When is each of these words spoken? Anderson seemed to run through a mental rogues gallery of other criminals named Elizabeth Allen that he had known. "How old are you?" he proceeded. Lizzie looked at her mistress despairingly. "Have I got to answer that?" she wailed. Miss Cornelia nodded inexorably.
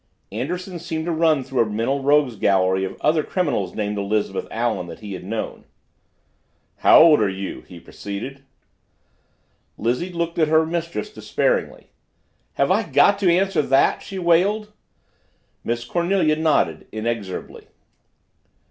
Anderson 0.31 0.79
seemed 0.79 1.05
to 1.05 1.11
run 1.11 1.43
through 1.43 1.61
a 1.61 1.65
mental 1.67 2.01
rogues 2.01 2.35
gallery 2.35 2.83
of 2.83 2.99
other 3.01 3.21
criminals 3.21 3.75
named 3.75 3.99
Elizabeth 3.99 4.47
Allen 4.49 4.87
that 4.87 5.01
he 5.01 5.13
had 5.13 5.23
known. 5.23 5.63
"How 6.77 6.99
old 7.03 7.21
are 7.21 7.29
you?" 7.29 7.61
he 7.67 7.79
proceeded. 7.79 8.43
Lizzie 9.77 10.11
looked 10.11 10.39
at 10.39 10.47
her 10.47 10.65
mistress 10.65 11.13
despairingly. 11.13 11.91
"Have 12.53 12.71
I 12.71 12.81
got 12.81 13.19
to 13.19 13.31
answer 13.31 13.61
that?" 13.61 14.01
she 14.01 14.17
wailed. 14.17 14.73
Miss 15.63 15.85
Cornelia 15.85 16.35
nodded 16.35 16.87
inexorably. 16.91 17.67